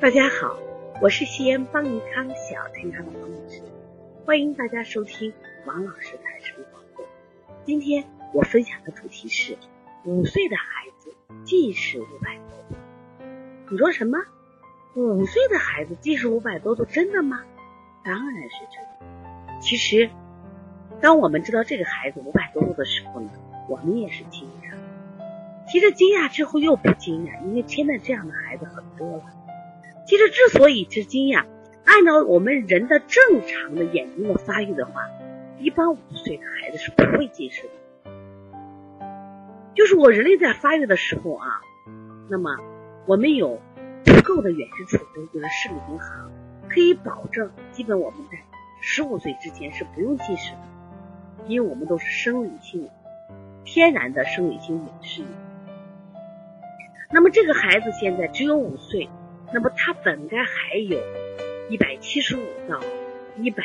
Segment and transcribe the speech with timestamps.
[0.00, 0.58] 大家好，
[1.02, 3.60] 我是西安邦尼康小天堂的王老师，
[4.24, 5.30] 欢迎大家收听
[5.66, 7.04] 王老师谈生活。
[7.66, 8.02] 今天
[8.32, 9.58] 我分享的主题是
[10.06, 11.14] 五岁的孩子
[11.44, 12.76] 近视五百多度。
[13.70, 14.16] 你说什么？
[14.94, 17.42] 五岁的孩子近视五百多度，真的吗？
[18.02, 19.60] 当然是真的。
[19.60, 20.08] 其实，
[21.02, 23.30] 当我们知道这个孩子五百多度的时候呢，
[23.68, 25.70] 我们也是惊讶。
[25.70, 29.24] 其实惊讶之后又不惊讶，因为现在这样的孩子很多了。
[30.06, 31.44] 其实之所以是惊讶，
[31.84, 35.08] 按照我们人的正常的眼睛的发育的话，
[35.58, 37.70] 一般五岁的孩子是不会近视的。
[39.74, 41.46] 就是我人类在发育的时候啊，
[42.28, 42.56] 那么
[43.06, 43.60] 我们有
[44.04, 46.28] 足够的远视储备，就是视力很好，
[46.68, 48.38] 可以保证基本我们在
[48.80, 50.58] 十五岁之前是不用近视的，
[51.46, 52.90] 因为我们都是生理性、
[53.64, 55.22] 天然的生理性远视。
[57.12, 59.08] 那么这个孩子现在只有五岁。
[59.52, 60.98] 那么他本该还有
[61.68, 62.80] 一百七十五到
[63.36, 63.64] 一百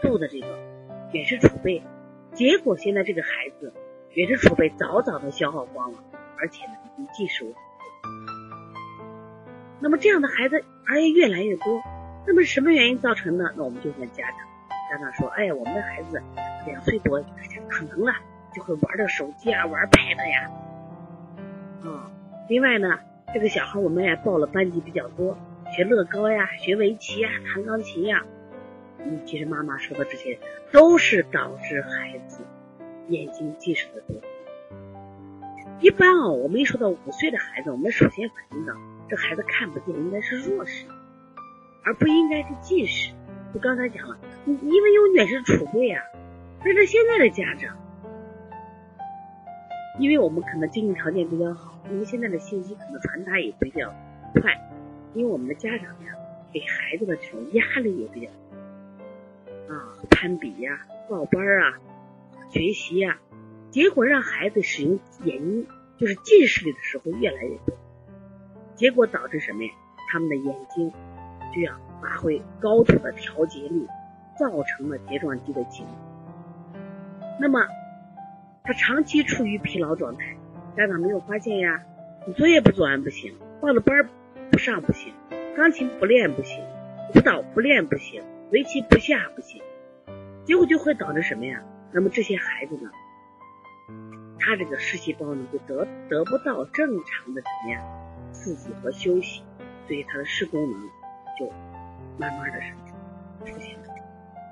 [0.00, 0.46] 度的这个
[1.12, 1.82] 远视储备，
[2.32, 3.72] 结果现在这个孩子
[4.12, 5.98] 远视储备早早的消耗光了，
[6.38, 7.54] 而且呢已经近视五
[9.78, 11.82] 那么这样的孩子而且越来越多，
[12.26, 13.52] 那么什么原因造成的？
[13.56, 14.38] 那我们就问家长，
[14.90, 16.22] 家长说：哎呀，我们的孩子
[16.66, 17.22] 两岁多，
[17.68, 18.20] 可能啊
[18.54, 20.50] 就会玩的手机啊，玩 pad 呀，
[21.84, 22.10] 啊，
[22.48, 23.00] 另外呢。
[23.32, 25.38] 这个小孩我们也报了班级比较多，
[25.72, 28.24] 学乐高呀，学围棋呀，弹钢琴呀。
[28.98, 30.38] 嗯，其实妈妈说的这些
[30.72, 32.42] 都是导致孩子
[33.08, 34.20] 眼睛近视的多。
[35.80, 38.74] 一般啊，我们一说到五岁的孩子，我们首先反映到
[39.08, 40.84] 这孩子看不见，应该是弱视，
[41.84, 43.12] 而不应该是近视。
[43.54, 46.02] 就刚才讲了，因为有远视储备啊。
[46.62, 47.74] 但是现在的家长，
[49.98, 51.78] 因为我们可能经济条件比较好。
[51.90, 53.92] 因为现在的信息可能传达也比较
[54.34, 54.52] 快，
[55.14, 56.14] 因为我们的家长呀，
[56.52, 58.30] 给孩子的这种压力也比较
[59.72, 61.78] 啊，攀比呀、报班啊、
[62.48, 63.18] 学习呀，
[63.70, 67.76] 结果让孩子使用眼睛就是近视力的时候越来越多，
[68.76, 69.70] 结果导致什么呀？
[70.12, 70.92] 他们的眼睛
[71.54, 73.86] 就要发挥高度的调节力，
[74.38, 75.86] 造成了睫状肌的紧。
[77.40, 77.60] 那么
[78.64, 80.36] 他长期处于疲劳状态。
[80.76, 81.82] 家长没有发现呀？
[82.26, 84.08] 你作业不做完不行，报了班
[84.50, 85.12] 不上不行，
[85.56, 86.62] 钢琴不练不行，
[87.14, 88.22] 舞蹈不练不行，
[88.52, 89.62] 围棋不下不行，
[90.44, 91.62] 结果就会导致什么呀？
[91.92, 92.90] 那么这些孩子呢，
[94.38, 97.82] 他这个视细胞呢就得得不到正常的怎么样
[98.32, 99.42] 刺激和休息，
[99.88, 100.88] 所以他的视功能
[101.38, 101.50] 就
[102.16, 102.60] 慢慢的
[103.44, 103.86] 出现了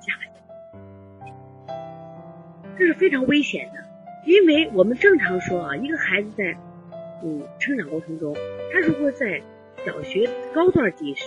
[0.00, 1.76] 下降，
[2.76, 3.81] 这是非常危险的。
[4.24, 6.56] 因为我们正常说啊，一个孩子在
[7.24, 8.34] 嗯成长过程中，
[8.72, 9.42] 他如果在
[9.84, 11.24] 小学高段近视，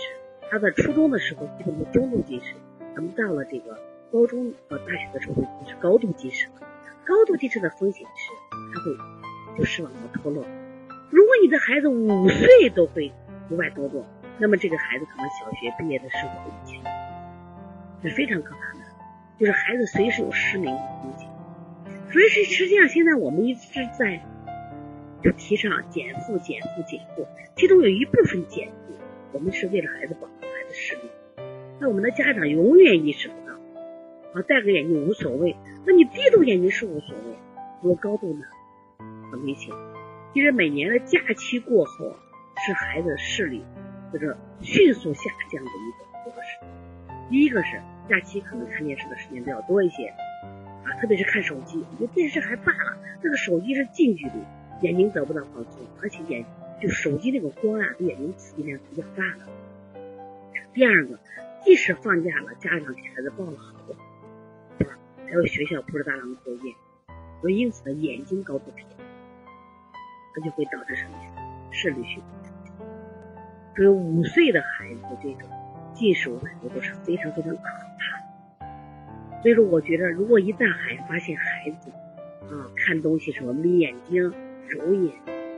[0.50, 2.54] 他在初中的时候基本是中度近视，
[2.94, 3.78] 那么到了这个
[4.10, 6.66] 高中和大学的时候就是高度近视了。
[7.04, 8.32] 高度近视的风险是
[8.74, 10.42] 他会就视网膜脱落。
[11.10, 13.12] 如果你的孩子五岁都会
[13.50, 14.04] 五百多度，
[14.38, 16.82] 那么这个孩子可能小学毕业的时候以前
[18.02, 18.80] 是非常可怕的，
[19.38, 21.28] 就是孩子随时有失明的风险。
[22.12, 24.20] 所以是实际上，现在我们一直在
[25.22, 28.94] 就提倡减负、减负、减负，其中有一部分减负，
[29.32, 31.02] 我们是为了孩子保护孩子视力。
[31.80, 33.52] 那我们的家长永远意识不到，
[34.32, 37.36] 啊，戴个眼镜无所谓，那你低度眼镜是无所谓，
[37.82, 38.46] 如果高度呢，
[39.30, 39.74] 很危险。
[40.32, 42.14] 其实每年的假期过后，
[42.66, 43.64] 是孩子视力
[44.12, 46.58] 或者迅速下降的一个模式。
[47.28, 50.14] 第一个是假期可能看电视的时间比较多一些。
[50.86, 54.32] 啊特别是看手机，你电视还罢了，那个手机是近距离，
[54.82, 56.44] 眼睛得不到放松，而且眼
[56.80, 60.00] 就手机那个光啊，对眼睛刺激量比较大的。
[60.72, 61.18] 第二个，
[61.64, 63.96] 即使放假了，家长给孩子报了好多
[64.78, 64.88] 班，
[65.26, 66.72] 还有学校布置大量的作业，
[67.40, 69.04] 所以因此呢，眼睛高度疲劳，
[70.34, 71.30] 它就会导致什么呀？
[71.72, 72.20] 视力虚。
[73.74, 75.50] 所以五岁的孩子这种
[75.92, 78.25] 近视我感觉都是非常非常可怕。
[79.42, 81.90] 所以说，我觉得如果一旦孩发现孩子
[82.50, 84.32] 啊看东西什么眯眼睛、
[84.68, 85.12] 揉眼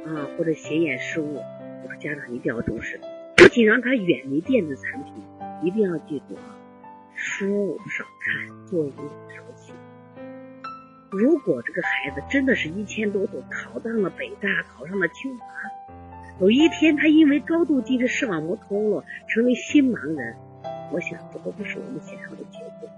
[0.06, 3.00] 啊或者斜眼失误，我说家长一定要重视，
[3.36, 5.14] 不仅让他远离电子产品，
[5.62, 6.56] 一定要记住啊，
[7.14, 8.92] 书少看，作业
[9.28, 9.72] 少写。
[11.10, 15.46] 如果这个孩子真的是一千多度考上了北大，考上了清华，
[16.40, 20.36] 有一天他因为高度近视视网膜脱落成为新盲人，
[20.92, 22.90] 我想这都不是我们想要的结果。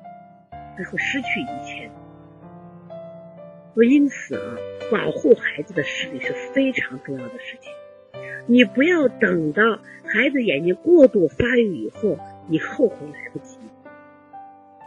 [0.85, 1.91] 会失去一切，
[3.75, 4.57] 所以因此啊，
[4.91, 7.73] 保护孩子的视力是非常重要的事情。
[8.47, 9.63] 你不要等到
[10.05, 12.19] 孩子眼睛过度发育以后，
[12.49, 13.59] 你后悔来不及。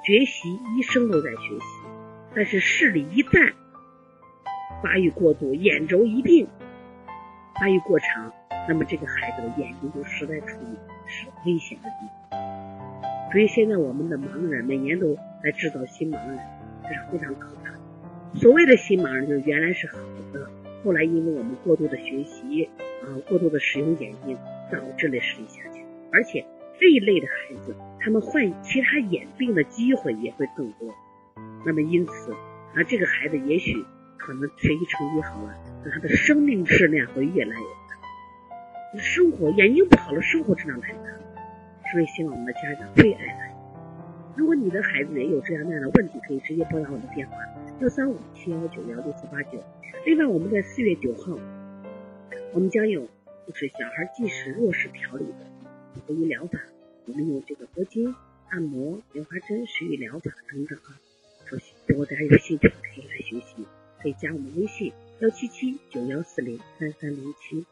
[0.06, 1.66] 学习一生都在学习，
[2.36, 3.54] 但是视力一旦
[4.82, 6.46] 发育过度，眼轴一定
[7.56, 8.34] 发育过长，
[8.68, 10.76] 那么这个孩子的眼睛就实在处于
[11.08, 12.43] 是危险的地方。
[13.34, 16.40] 所以现在我们的盲人每年都在制造新盲人，
[16.84, 17.74] 这是非常可怕。
[18.40, 19.98] 所谓的新盲人，就是原来是好
[20.32, 20.50] 的，
[20.86, 22.70] 后来因为我们过度的学习
[23.02, 24.38] 啊，过度的使用眼睛，
[24.72, 25.84] 导致了视力下降。
[26.12, 26.46] 而且
[26.80, 30.94] 这一类的孩子，他们患其他眼病的机会也会更多。
[31.66, 32.32] 那么因此
[32.76, 33.84] 啊，这个孩子也许。
[34.16, 35.54] 可能学习成绩好了，
[35.84, 38.98] 那他的生命质量会越来越高。
[38.98, 41.00] 生活眼睛不好了，生活质量太差。
[41.94, 43.54] 所以希望我们的家长最爱他。
[44.36, 47.38] 如果你的孩子也有这样那样的问题，可以直接拨打我的电话：
[47.82, 49.64] 幺三五七幺九幺六四八九。
[50.04, 51.38] 另外，我们在四月九号，
[52.52, 53.08] 我们将有
[53.48, 56.60] 就是小孩即时弱视调理的中医疗法。
[57.06, 58.16] 我们用这个铂金、
[58.50, 60.98] 按摩、莲花针、食育疗法等等啊。
[61.46, 63.68] 说如果大家有兴趣，可以来学习。
[64.02, 67.64] 可以加我们微信幺七七九幺四零三三零七。